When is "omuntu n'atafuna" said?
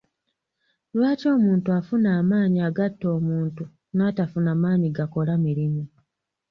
3.17-4.51